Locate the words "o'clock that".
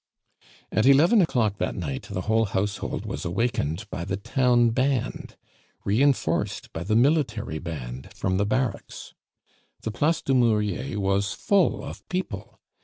1.21-1.75